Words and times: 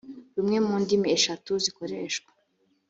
rumwe 0.35 0.57
mu 0.65 0.75
ndimi 0.81 1.07
eshatu 1.17 1.51
zikoreshwa 1.63 2.29